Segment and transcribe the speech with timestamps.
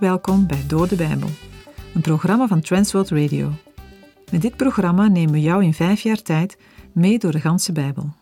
[0.00, 1.28] Welkom bij Door de Bijbel,
[1.94, 3.52] een programma van Transworld Radio.
[4.30, 6.58] Met dit programma nemen we jou in vijf jaar tijd
[6.92, 8.12] mee door de ganse Bijbel.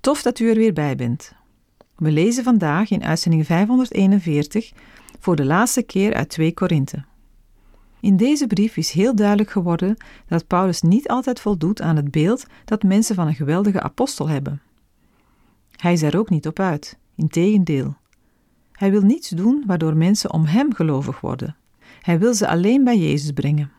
[0.00, 1.32] Tof dat u er weer bij bent.
[1.96, 4.72] We lezen vandaag in uitzending 541
[5.18, 7.04] voor de laatste keer uit 2 Korinthe.
[8.00, 9.96] In deze brief is heel duidelijk geworden
[10.28, 14.62] dat Paulus niet altijd voldoet aan het beeld dat mensen van een geweldige apostel hebben.
[15.76, 17.98] Hij is er ook niet op uit, integendeel.
[18.80, 21.56] Hij wil niets doen waardoor mensen om hem gelovig worden.
[22.00, 23.70] Hij wil ze alleen bij Jezus brengen.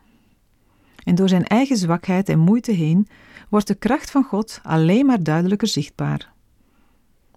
[1.04, 3.08] En door zijn eigen zwakheid en moeite heen
[3.48, 6.32] wordt de kracht van God alleen maar duidelijker zichtbaar.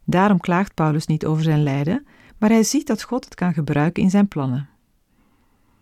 [0.04, 2.06] Daarom klaagt Paulus niet over zijn lijden,
[2.38, 4.70] maar hij ziet dat God het kan gebruiken in zijn plannen.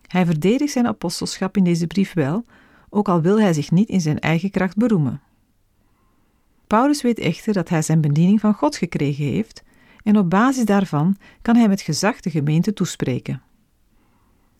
[0.07, 2.45] Hij verdedigt zijn apostelschap in deze brief wel,
[2.89, 5.21] ook al wil hij zich niet in zijn eigen kracht beroemen.
[6.67, 9.63] Paulus weet echter dat hij zijn bediening van God gekregen heeft
[10.03, 13.41] en op basis daarvan kan hij met gezag de gemeente toespreken.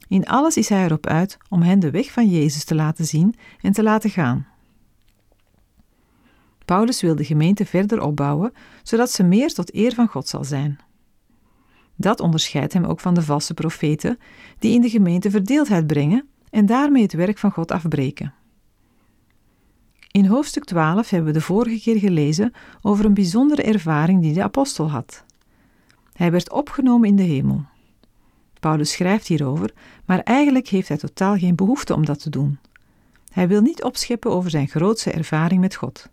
[0.08, 3.36] In alles is hij erop uit om hen de weg van Jezus te laten zien
[3.61, 4.47] en te laten gaan.
[6.66, 10.80] Paulus wil de gemeente verder opbouwen, zodat ze meer tot eer van God zal zijn.
[11.95, 14.17] Dat onderscheidt hem ook van de valse profeten,
[14.59, 18.33] die in de gemeente verdeeldheid brengen en daarmee het werk van God afbreken.
[20.11, 24.44] In hoofdstuk 12 hebben we de vorige keer gelezen over een bijzondere ervaring die de
[24.44, 25.25] apostel had.
[26.14, 27.66] Hij werd opgenomen in de hemel.
[28.59, 29.73] Paulus schrijft hierover,
[30.06, 32.59] maar eigenlijk heeft hij totaal geen behoefte om dat te doen.
[33.31, 36.09] Hij wil niet opscheppen over zijn grootste ervaring met God.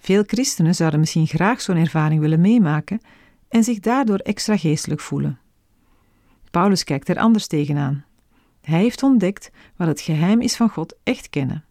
[0.00, 3.00] Veel christenen zouden misschien graag zo'n ervaring willen meemaken
[3.48, 5.38] en zich daardoor extra geestelijk voelen.
[6.50, 8.04] Paulus kijkt er anders tegenaan.
[8.60, 11.64] Hij heeft ontdekt wat het geheim is van God echt kennen.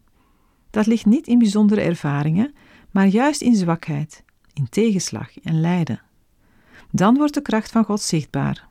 [0.70, 2.54] Dat ligt niet in bijzondere ervaringen,
[2.90, 4.22] maar juist in zwakheid,
[4.52, 6.02] in tegenslag en lijden.
[6.90, 8.68] Dan wordt de kracht van God zichtbaar.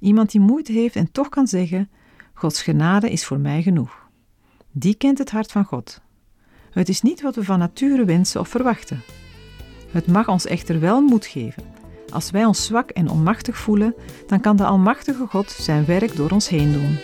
[0.00, 1.90] Iemand die moeite heeft en toch kan zeggen:
[2.34, 4.08] Gods genade is voor mij genoeg.
[4.72, 6.00] Die kent het hart van God.
[6.70, 9.02] Het is niet wat we van nature wensen of verwachten.
[9.90, 11.62] Het mag ons echter wel moed geven.
[12.12, 13.94] Als wij ons zwak en onmachtig voelen,
[14.26, 16.98] dan kan de Almachtige God zijn werk door ons heen doen.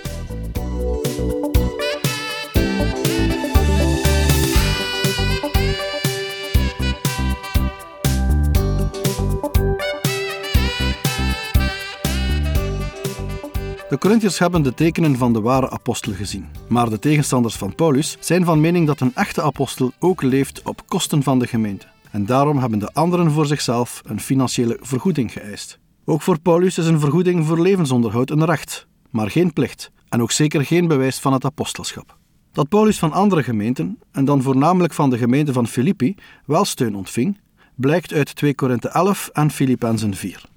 [13.95, 16.47] De Corinthiërs hebben de tekenen van de ware apostel gezien.
[16.69, 20.83] Maar de tegenstanders van Paulus zijn van mening dat een echte apostel ook leeft op
[20.87, 21.87] kosten van de gemeente.
[22.11, 25.79] En daarom hebben de anderen voor zichzelf een financiële vergoeding geëist.
[26.05, 30.31] Ook voor Paulus is een vergoeding voor levensonderhoud een recht, maar geen plicht en ook
[30.31, 32.17] zeker geen bewijs van het apostelschap.
[32.53, 36.15] Dat Paulus van andere gemeenten, en dan voornamelijk van de gemeente van Filippi,
[36.47, 37.41] wel steun ontving,
[37.75, 40.53] blijkt uit 2 Korinthe 11 en Filippenzen 4.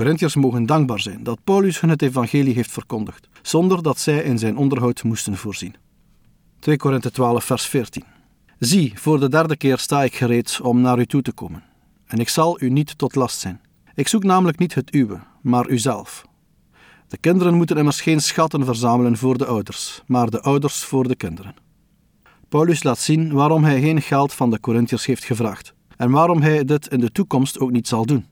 [0.00, 4.38] Corinthiërs mogen dankbaar zijn dat Paulus hun het evangelie heeft verkondigd, zonder dat zij in
[4.38, 5.74] zijn onderhoud moesten voorzien.
[6.58, 8.04] 2 Korinthe 12 vers 14
[8.58, 11.62] Zie, voor de derde keer sta ik gereed om naar u toe te komen,
[12.06, 13.60] en ik zal u niet tot last zijn.
[13.94, 16.24] Ik zoek namelijk niet het uwe, maar uzelf.
[17.08, 21.16] De kinderen moeten immers geen schatten verzamelen voor de ouders, maar de ouders voor de
[21.16, 21.54] kinderen.
[22.48, 26.64] Paulus laat zien waarom hij geen geld van de Corinthiërs heeft gevraagd en waarom hij
[26.64, 28.29] dit in de toekomst ook niet zal doen.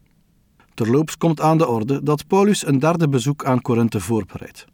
[0.79, 4.67] Terloops komt aan de orde dat Paulus een derde bezoek aan Korinthe voorbereidt.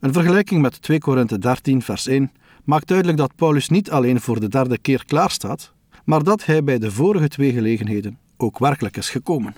[0.00, 2.32] Een vergelijking met 2 Korinthe 13, vers 1
[2.64, 5.72] maakt duidelijk dat Paulus niet alleen voor de derde keer klaarstaat,
[6.04, 9.54] maar dat hij bij de vorige twee gelegenheden ook werkelijk is gekomen.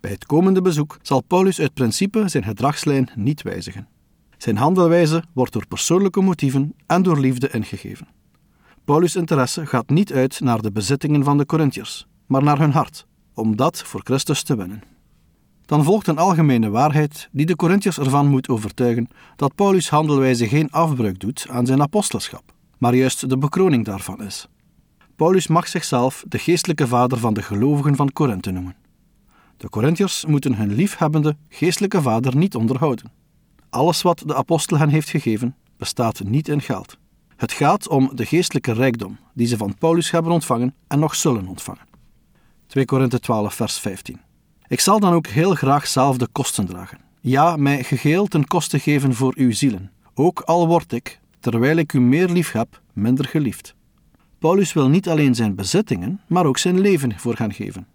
[0.00, 3.88] Bij het komende bezoek zal Paulus uit principe zijn gedragslijn niet wijzigen.
[4.36, 8.08] Zijn handelwijze wordt door persoonlijke motieven en door liefde ingegeven.
[8.84, 13.06] Paulus' interesse gaat niet uit naar de bezittingen van de Corinthiërs, maar naar hun hart,
[13.40, 14.82] om dat voor Christus te winnen.
[15.66, 20.70] Dan volgt een algemene waarheid die de Corinthiërs ervan moet overtuigen dat Paulus' handelwijze geen
[20.70, 22.42] afbreuk doet aan zijn apostelschap,
[22.78, 24.48] maar juist de bekroning daarvan is.
[25.16, 28.76] Paulus mag zichzelf de geestelijke vader van de gelovigen van Korinthe noemen.
[29.56, 33.12] De Corinthiërs moeten hun liefhebbende geestelijke vader niet onderhouden.
[33.70, 36.98] Alles wat de apostel hen heeft gegeven, bestaat niet in geld.
[37.36, 41.46] Het gaat om de geestelijke rijkdom die ze van Paulus hebben ontvangen en nog zullen
[41.46, 41.89] ontvangen.
[42.70, 44.20] 2 Korinthe 12, vers 15.
[44.68, 46.98] Ik zal dan ook heel graag zelf de kosten dragen.
[47.20, 49.90] Ja, mij geheel ten koste geven voor uw zielen.
[50.14, 53.74] Ook al word ik, terwijl ik u meer lief heb, minder geliefd.
[54.38, 57.86] Paulus wil niet alleen zijn bezittingen, maar ook zijn leven voor hen geven.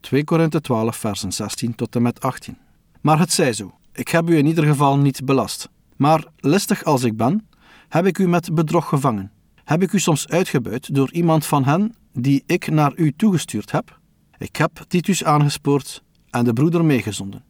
[0.00, 2.58] 2 Korinthe 12, versen 16 tot en met 18.
[3.00, 5.68] Maar het zij zo, ik heb u in ieder geval niet belast.
[5.96, 7.48] Maar listig als ik ben,
[7.88, 9.32] heb ik u met bedrog gevangen.
[9.64, 13.98] Heb ik u soms uitgebuit door iemand van hen die ik naar u toegestuurd heb?
[14.38, 17.44] Ik heb Titus aangespoord en de broeder meegezonden.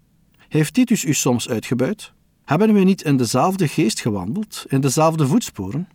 [0.48, 2.12] Heeft Titus u soms uitgebuit?
[2.44, 5.88] Hebben we niet in dezelfde geest gewandeld, in dezelfde voetsporen?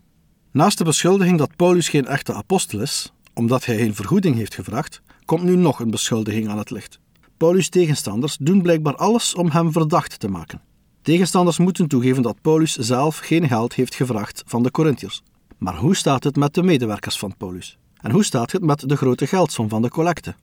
[0.51, 5.01] Naast de beschuldiging dat Paulus geen echte apostel is, omdat hij geen vergoeding heeft gevraagd,
[5.25, 6.99] komt nu nog een beschuldiging aan het licht.
[7.37, 10.61] Paulus' tegenstanders doen blijkbaar alles om hem verdacht te maken.
[11.01, 15.21] Tegenstanders moeten toegeven dat Paulus zelf geen geld heeft gevraagd van de Corinthiërs.
[15.57, 17.77] Maar hoe staat het met de medewerkers van Paulus?
[18.01, 20.35] En hoe staat het met de grote geldsom van de collecte?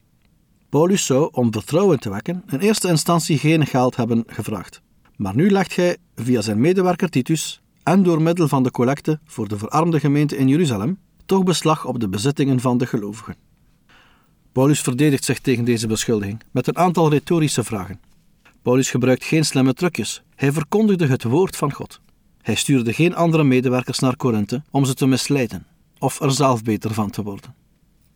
[0.68, 4.82] Paulus zou, om vertrouwen te wekken, in eerste instantie geen geld hebben gevraagd.
[5.16, 9.48] Maar nu legt hij via zijn medewerker Titus en door middel van de collecte voor
[9.48, 13.36] de verarmde gemeente in Jeruzalem toch beslag op de bezittingen van de gelovigen.
[14.52, 18.00] Paulus verdedigt zich tegen deze beschuldiging met een aantal retorische vragen.
[18.62, 20.22] Paulus gebruikt geen slimme trucjes.
[20.34, 22.00] Hij verkondigde het woord van God.
[22.42, 25.66] Hij stuurde geen andere medewerkers naar Korinthe om ze te misleiden
[25.98, 27.54] of er zelf beter van te worden.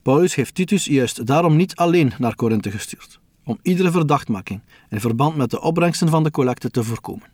[0.03, 5.37] Paulus heeft Titus juist daarom niet alleen naar Korinthe gestuurd, om iedere verdachtmaking in verband
[5.37, 7.31] met de opbrengsten van de collecte te voorkomen.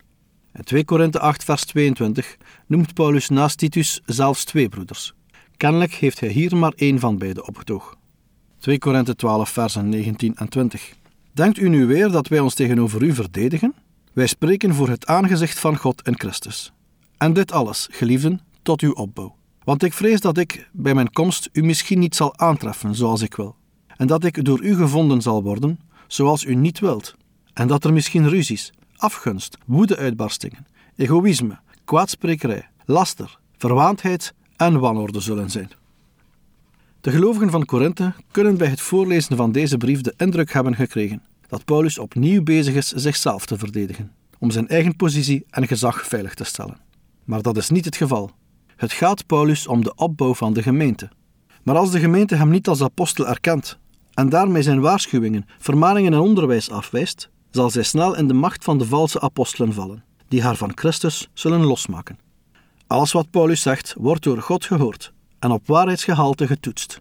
[0.53, 2.37] In 2 Korinthe 8 vers 22
[2.67, 5.15] noemt Paulus naast Titus zelfs twee broeders.
[5.57, 7.97] Kennelijk heeft hij hier maar één van beide opgetogen.
[8.59, 10.97] 2 Korinthe 12 versen 19 en 20
[11.33, 13.75] Denkt u nu weer dat wij ons tegenover u verdedigen?
[14.13, 16.73] Wij spreken voor het aangezicht van God en Christus.
[17.17, 19.38] En dit alles, geliefden, tot uw opbouw.
[19.69, 23.35] Want ik vrees dat ik bij mijn komst u misschien niet zal aantreffen zoals ik
[23.35, 23.57] wil,
[23.97, 27.15] en dat ik door u gevonden zal worden zoals u niet wilt,
[27.53, 30.67] en dat er misschien ruzies, afgunst, woedeuitbarstingen,
[30.97, 35.71] egoïsme, kwaadsprekerij, laster, verwaandheid en wanorde zullen zijn.
[37.01, 41.23] De gelovigen van Korinthe kunnen bij het voorlezen van deze brief de indruk hebben gekregen
[41.49, 46.35] dat Paulus opnieuw bezig is zichzelf te verdedigen, om zijn eigen positie en gezag veilig
[46.35, 46.77] te stellen.
[47.25, 48.31] Maar dat is niet het geval.
[48.79, 51.09] Het gaat Paulus om de opbouw van de gemeente.
[51.63, 53.79] Maar als de gemeente hem niet als apostel erkent
[54.15, 58.79] en daarmee zijn waarschuwingen, vermaningen en onderwijs afwijst, zal zij snel in de macht van
[58.79, 62.19] de valse apostelen vallen, die haar van Christus zullen losmaken.
[62.87, 67.01] Alles wat Paulus zegt, wordt door God gehoord en op waarheidsgehalte getoetst.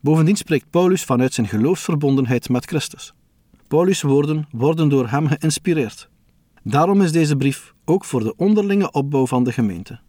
[0.00, 3.12] Bovendien spreekt Paulus vanuit zijn geloofsverbondenheid met Christus.
[3.68, 6.08] Paulus' woorden worden door hem geïnspireerd.
[6.62, 10.00] Daarom is deze brief ook voor de onderlinge opbouw van de gemeente.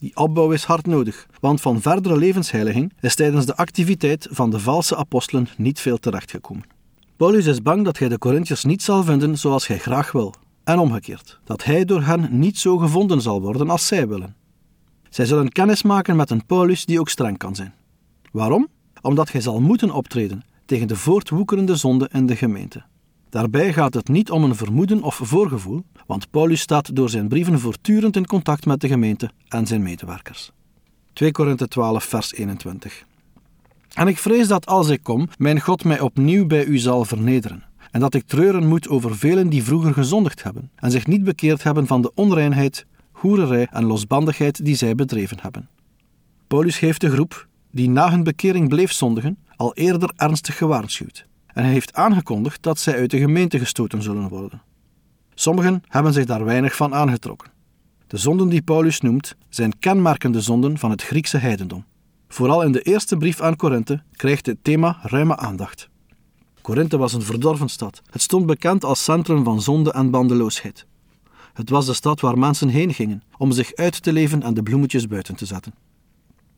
[0.00, 4.60] Die opbouw is hard nodig, want van verdere levensheiliging is tijdens de activiteit van de
[4.60, 6.64] valse apostelen niet veel terechtgekomen.
[7.16, 10.78] Paulus is bang dat hij de Corinthiërs niet zal vinden zoals hij graag wil, en
[10.78, 14.36] omgekeerd, dat hij door hen niet zo gevonden zal worden als zij willen.
[15.10, 17.74] Zij zullen kennis maken met een Paulus die ook streng kan zijn.
[18.32, 18.68] Waarom?
[19.00, 22.82] Omdat hij zal moeten optreden tegen de voortwoekerende zonde in de gemeente.
[23.30, 27.60] Daarbij gaat het niet om een vermoeden of voorgevoel, want Paulus staat door zijn brieven
[27.60, 30.50] voortdurend in contact met de gemeente en zijn medewerkers.
[31.12, 33.04] 2 Korinthe 12, vers 21.
[33.94, 37.64] En ik vrees dat als ik kom, mijn God mij opnieuw bij u zal vernederen,
[37.90, 41.62] en dat ik treuren moet over velen die vroeger gezondigd hebben en zich niet bekeerd
[41.62, 45.68] hebben van de onreinheid, hoererij en losbandigheid die zij bedreven hebben.
[46.46, 51.62] Paulus heeft de groep, die na hun bekering bleef zondigen, al eerder ernstig gewaarschuwd en
[51.62, 54.62] hij heeft aangekondigd dat zij uit de gemeente gestoten zullen worden.
[55.34, 57.50] Sommigen hebben zich daar weinig van aangetrokken.
[58.06, 61.84] De zonden die Paulus noemt zijn kenmerkende zonden van het Griekse heidendom.
[62.28, 65.88] Vooral in de eerste brief aan Korinthe krijgt het thema ruime aandacht.
[66.60, 68.02] Korinthe was een verdorven stad.
[68.10, 70.86] Het stond bekend als centrum van zonde en bandeloosheid.
[71.52, 74.62] Het was de stad waar mensen heen gingen om zich uit te leven en de
[74.62, 75.74] bloemetjes buiten te zetten.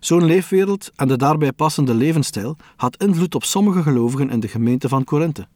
[0.05, 4.89] Zo'n leefwereld en de daarbij passende levensstijl had invloed op sommige gelovigen in de gemeente
[4.89, 5.47] van Korinthe.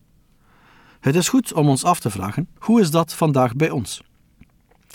[1.00, 4.02] Het is goed om ons af te vragen: hoe is dat vandaag bij ons?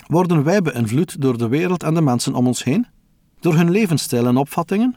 [0.06, 2.86] Worden wij beïnvloed door de wereld en de mensen om ons heen?
[3.40, 4.96] Door hun levensstijl en opvattingen?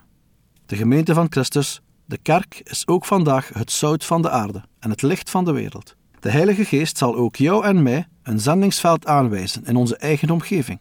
[0.66, 4.90] De gemeente van Christus, de kerk, is ook vandaag het zout van de aarde en
[4.90, 5.96] het licht van de wereld.
[6.20, 10.80] De Heilige Geest zal ook jou en mij een zendingsveld aanwijzen in onze eigen omgeving.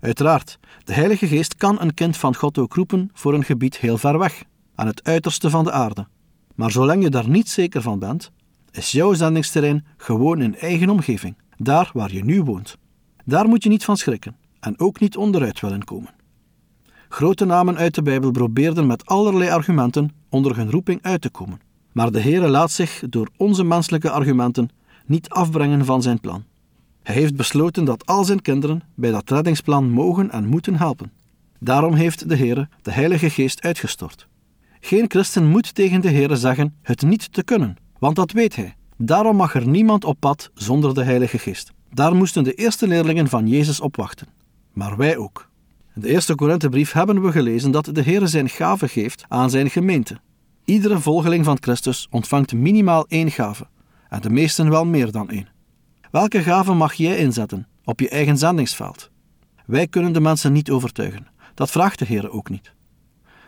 [0.00, 3.98] Uiteraard, de Heilige Geest kan een kind van God ook roepen voor een gebied heel
[3.98, 6.06] ver weg, aan het uiterste van de aarde.
[6.54, 8.30] Maar zolang je daar niet zeker van bent,
[8.70, 12.76] is jouw zendingsterrein gewoon in eigen omgeving, daar waar je nu woont.
[13.24, 16.14] Daar moet je niet van schrikken en ook niet onderuit willen komen.
[17.08, 21.60] Grote namen uit de Bijbel probeerden met allerlei argumenten onder hun roeping uit te komen.
[21.92, 24.68] Maar de Heere laat zich door onze menselijke argumenten
[25.06, 26.44] niet afbrengen van zijn plan.
[27.02, 31.12] Hij heeft besloten dat al zijn kinderen bij dat reddingsplan mogen en moeten helpen.
[31.58, 34.28] Daarom heeft de Heere de Heilige Geest uitgestort.
[34.80, 38.74] Geen christen moet tegen de Heere zeggen het niet te kunnen, want dat weet hij.
[38.96, 41.72] Daarom mag er niemand op pad zonder de Heilige Geest.
[41.92, 44.26] Daar moesten de eerste leerlingen van Jezus op wachten.
[44.72, 45.48] Maar wij ook.
[45.94, 49.70] In de eerste Korinthebrief hebben we gelezen dat de Heere zijn gave geeft aan zijn
[49.70, 50.20] gemeente.
[50.64, 53.66] Iedere volgeling van Christus ontvangt minimaal één gave,
[54.08, 55.48] en de meesten wel meer dan één.
[56.10, 59.10] Welke gaven mag jij inzetten op je eigen zendingsveld?
[59.66, 61.26] Wij kunnen de mensen niet overtuigen.
[61.54, 62.72] Dat vraagt de Heer ook niet.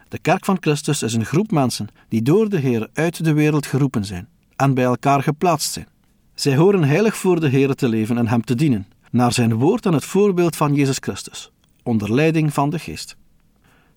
[0.08, 3.66] De kerk van Christus is een groep mensen die door de Heer uit de wereld
[3.66, 5.88] geroepen zijn en bij elkaar geplaatst zijn.
[6.34, 9.86] Zij horen heilig voor de Heer te leven en Hem te dienen, naar zijn woord
[9.86, 11.52] en het voorbeeld van Jezus Christus,
[11.82, 13.16] onder leiding van de Geest.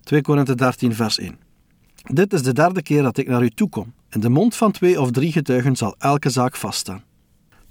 [0.03, 1.37] 2 Korinthe 13, vers 1.
[2.03, 3.93] Dit is de derde keer dat ik naar u toekom.
[4.09, 7.03] In de mond van twee of drie getuigen zal elke zaak vaststaan.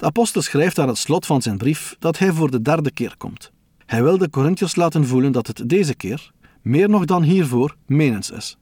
[0.05, 3.15] De apostel schrijft aan het slot van zijn brief dat hij voor de derde keer
[3.19, 3.53] komt.
[3.87, 6.31] Hij wil de Corinthiërs laten voelen dat het deze keer,
[6.63, 8.57] meer nog dan hiervoor, menens is.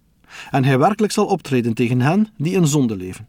[0.51, 3.27] En hij werkelijk zal optreden tegen hen die in zonde leven.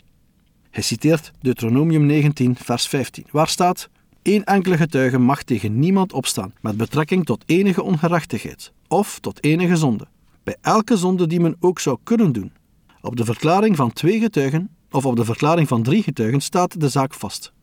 [0.70, 3.90] Hij citeert Deuteronomium 19, vers 15, waar staat:
[4.24, 9.76] Eén enkele getuige mag tegen niemand opstaan met betrekking tot enige ongerechtigheid of tot enige
[9.76, 10.08] zonde,
[10.44, 12.54] bij elke zonde die men ook zou kunnen doen.
[13.02, 16.90] Op de verklaring van twee getuigen of op de verklaring van drie getuigen staat de
[16.90, 17.54] zaak vast.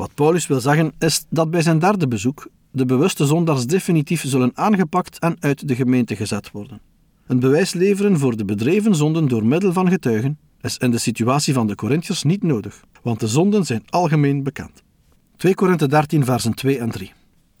[0.00, 4.50] Wat Paulus wil zeggen is dat bij zijn derde bezoek de bewuste zondaars definitief zullen
[4.54, 6.80] aangepakt en uit de gemeente gezet worden.
[7.26, 11.54] Een bewijs leveren voor de bedreven zonden door middel van getuigen is in de situatie
[11.54, 14.82] van de Corinthiërs niet nodig, want de zonden zijn algemeen bekend.
[15.36, 17.12] 2 Korinthe 13 versen 2 en 3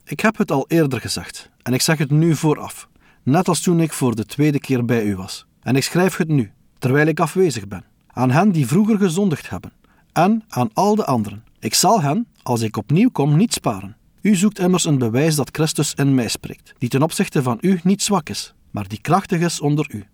[0.04, 2.88] Ik heb het al eerder gezegd, en ik zeg het nu vooraf,
[3.22, 5.46] net als toen ik voor de tweede keer bij u was.
[5.62, 9.72] En ik schrijf het nu, terwijl ik afwezig ben, aan hen die vroeger gezondigd hebben,
[10.12, 11.48] en aan al de anderen.
[11.62, 13.96] Ik zal hen, als ik opnieuw kom, niet sparen.
[14.20, 17.80] U zoekt immers een bewijs dat Christus in mij spreekt, die ten opzichte van u
[17.82, 20.04] niet zwak is, maar die krachtig is onder u.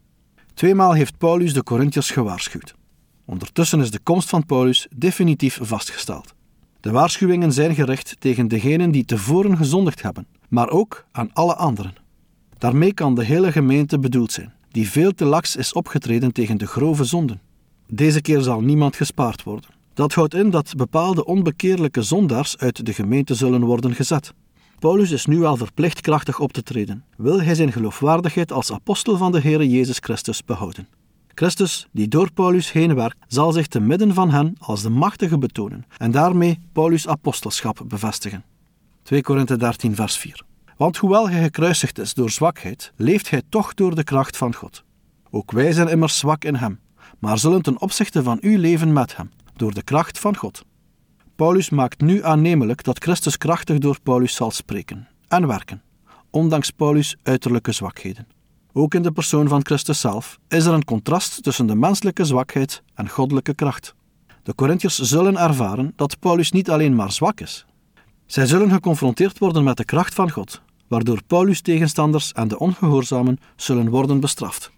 [0.54, 2.74] Tweemaal heeft Paulus de Corinthiërs gewaarschuwd.
[3.24, 6.34] Ondertussen is de komst van Paulus definitief vastgesteld.
[6.80, 11.94] De waarschuwingen zijn gericht tegen degenen die tevoren gezondigd hebben, maar ook aan alle anderen.
[12.58, 16.66] Daarmee kan de hele gemeente bedoeld zijn, die veel te laks is opgetreden tegen de
[16.66, 17.40] grove zonden.
[17.88, 19.75] Deze keer zal niemand gespaard worden.
[19.96, 24.32] Dat houdt in dat bepaalde onbekeerlijke zondaars uit de gemeente zullen worden gezet.
[24.78, 29.16] Paulus is nu al verplicht krachtig op te treden, wil hij zijn geloofwaardigheid als apostel
[29.16, 30.88] van de Heere Jezus Christus behouden.
[31.34, 35.38] Christus, die door Paulus heen werkt, zal zich te midden van hen als de machtige
[35.38, 38.44] betonen en daarmee Paulus' apostelschap bevestigen.
[39.02, 40.42] 2 Korinthe 13 vers 4
[40.76, 44.84] Want hoewel hij gekruisigd is door zwakheid, leeft hij toch door de kracht van God.
[45.30, 46.80] Ook wij zijn immers zwak in hem,
[47.18, 50.64] maar zullen ten opzichte van u leven met hem, door de kracht van God.
[51.36, 55.82] Paulus maakt nu aannemelijk dat Christus krachtig door Paulus zal spreken en werken,
[56.30, 58.26] ondanks Paulus' uiterlijke zwakheden.
[58.72, 62.82] Ook in de persoon van Christus zelf is er een contrast tussen de menselijke zwakheid
[62.94, 63.94] en goddelijke kracht.
[64.42, 67.66] De Corinthiërs zullen ervaren dat Paulus niet alleen maar zwak is.
[68.26, 73.38] Zij zullen geconfronteerd worden met de kracht van God, waardoor Paulus' tegenstanders en de ongehoorzamen
[73.56, 74.70] zullen worden bestraft.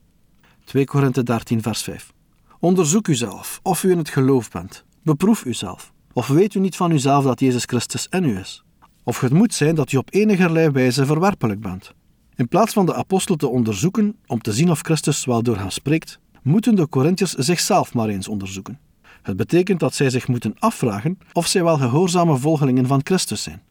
[0.64, 2.12] 2 Korinthe 13 vers 5
[2.60, 4.84] Onderzoek uzelf of u in het geloof bent.
[5.02, 5.92] Beproef uzelf.
[6.12, 8.64] Of weet u niet van uzelf dat Jezus Christus in u is?
[9.04, 11.92] Of het moet zijn dat u op enigerlei wijze verwerpelijk bent.
[12.34, 15.70] In plaats van de apostel te onderzoeken om te zien of Christus wel door hem
[15.70, 18.78] spreekt, moeten de Corinthiërs zichzelf maar eens onderzoeken.
[19.22, 23.62] Het betekent dat zij zich moeten afvragen of zij wel gehoorzame volgelingen van Christus zijn.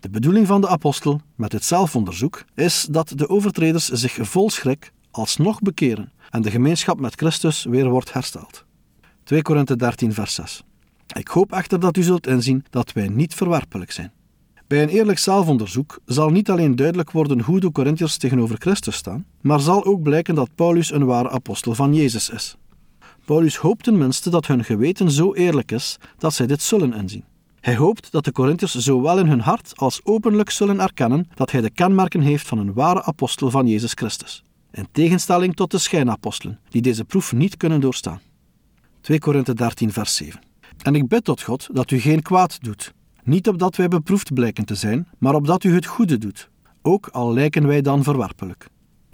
[0.00, 4.92] De bedoeling van de apostel met het zelfonderzoek is dat de overtreders zich vol schrik
[5.10, 8.64] alsnog bekeren en de gemeenschap met Christus weer wordt hersteld.
[9.24, 10.62] 2 Korinthe 13 vers 6
[11.16, 14.12] Ik hoop echter dat u zult inzien dat wij niet verwerpelijk zijn.
[14.66, 19.24] Bij een eerlijk zelfonderzoek zal niet alleen duidelijk worden hoe de Corinthiërs tegenover Christus staan,
[19.40, 22.56] maar zal ook blijken dat Paulus een ware apostel van Jezus is.
[23.24, 27.24] Paulus hoopt tenminste dat hun geweten zo eerlijk is dat zij dit zullen inzien.
[27.60, 31.60] Hij hoopt dat de Corinthiërs zowel in hun hart als openlijk zullen erkennen dat hij
[31.60, 36.60] de kenmerken heeft van een ware apostel van Jezus Christus, in tegenstelling tot de schijnapostelen,
[36.68, 38.20] die deze proef niet kunnen doorstaan.
[39.00, 40.40] 2 Korinthe 13 vers 7
[40.82, 44.64] En ik bid tot God dat u geen kwaad doet, niet opdat wij beproefd blijken
[44.64, 46.48] te zijn, maar opdat u het goede doet,
[46.82, 48.66] ook al lijken wij dan verwerpelijk.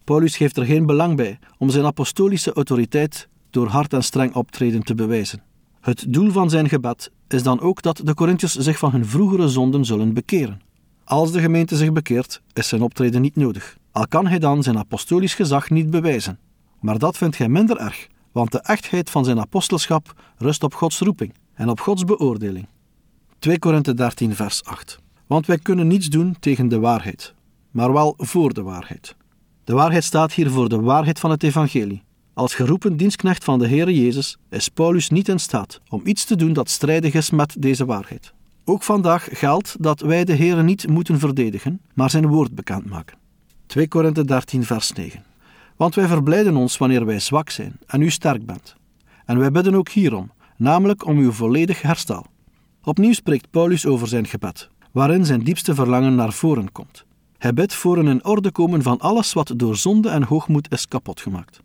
[0.05, 4.83] Paulus geeft er geen belang bij om zijn apostolische autoriteit door hard en streng optreden
[4.83, 5.43] te bewijzen.
[5.81, 9.49] Het doel van zijn gebed is dan ook dat de Corinthiërs zich van hun vroegere
[9.49, 10.61] zonden zullen bekeren.
[11.05, 14.79] Als de gemeente zich bekeert, is zijn optreden niet nodig, al kan hij dan zijn
[14.79, 16.39] apostolisch gezag niet bewijzen.
[16.81, 20.99] Maar dat vindt hij minder erg, want de echtheid van zijn apostelschap rust op Gods
[20.99, 22.67] roeping en op Gods beoordeling.
[23.39, 24.99] 2 Korinthe 13, vers 8.
[25.27, 27.35] Want wij kunnen niets doen tegen de waarheid,
[27.71, 29.17] maar wel voor de waarheid.
[29.65, 32.03] De waarheid staat hier voor de waarheid van het evangelie.
[32.35, 36.37] Als geroepen dienstknecht van de Heere Jezus is Paulus niet in staat om iets te
[36.37, 38.33] doen dat strijdig is met deze waarheid.
[38.65, 43.20] Ook vandaag geldt dat wij de Heere niet moeten verdedigen, maar zijn woord bekendmaken.
[43.71, 45.25] 2 Korinthe 13, vers 9.
[45.77, 48.75] Want wij verblijden ons wanneer wij zwak zijn en u sterk bent.
[49.25, 52.27] En wij bidden ook hierom, namelijk om uw volledig herstel
[52.85, 57.05] Opnieuw spreekt Paulus over zijn gebed, waarin zijn diepste verlangen naar voren komt.
[57.39, 60.89] Hij bidt voor een in orde komen van alles wat door zonde en hoogmoed is
[60.89, 61.61] kapotgemaakt.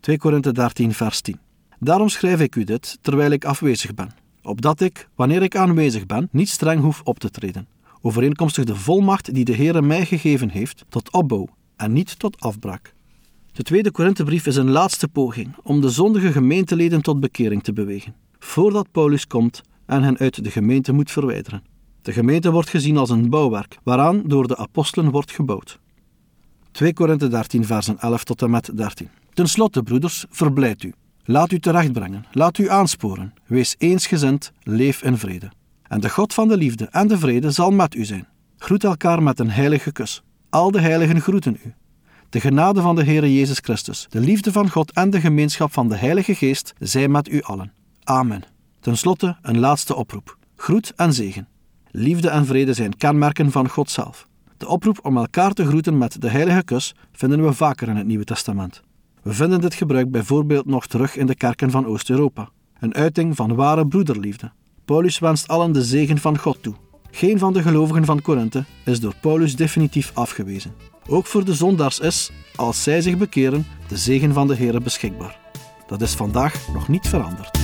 [0.00, 1.38] 2 Korinthe 13, vers 10.
[1.78, 4.10] Daarom schrijf ik u dit terwijl ik afwezig ben,
[4.42, 7.66] opdat ik, wanneer ik aanwezig ben, niet streng hoef op te treden,
[8.04, 12.94] overeenkomstig de volmacht die de Heere mij gegeven heeft, tot opbouw en niet tot afbraak.
[13.52, 18.14] De tweede Korinthebrief is een laatste poging om de zondige gemeenteleden tot bekering te bewegen,
[18.38, 21.62] voordat Paulus komt en hen uit de gemeente moet verwijderen.
[22.02, 25.78] De gemeente wordt gezien als een bouwwerk waaraan door de apostelen wordt gebouwd.
[26.70, 29.08] 2 Korinthe 13, versen 11 tot en met 13.
[29.32, 30.92] Ten slotte, broeders, verblijd u.
[31.24, 33.34] Laat u terechtbrengen, laat u aansporen.
[33.46, 35.50] Wees eensgezind, leef in vrede.
[35.94, 38.26] En de God van de liefde en de vrede zal met u zijn.
[38.58, 40.22] Groet elkaar met een heilige kus.
[40.50, 41.74] Al de heiligen groeten u.
[42.28, 45.88] De genade van de Heere Jezus Christus, de liefde van God en de gemeenschap van
[45.88, 47.72] de Heilige Geest zij met u allen.
[48.04, 48.42] Amen.
[48.80, 50.38] Ten slotte een laatste oproep.
[50.56, 51.48] Groet en zegen.
[51.90, 54.28] Liefde en vrede zijn kenmerken van God zelf.
[54.56, 58.06] De oproep om elkaar te groeten met de heilige kus vinden we vaker in het
[58.06, 58.82] Nieuwe Testament.
[59.22, 62.48] We vinden dit gebruik bijvoorbeeld nog terug in de kerken van Oost-Europa.
[62.78, 64.52] Een uiting van ware broederliefde.
[64.84, 66.74] Paulus wenst allen de zegen van God toe.
[67.10, 70.74] Geen van de gelovigen van Korinthe is door Paulus definitief afgewezen.
[71.08, 75.38] Ook voor de zondaars is, als zij zich bekeren, de zegen van de Heer beschikbaar.
[75.86, 77.63] Dat is vandaag nog niet veranderd.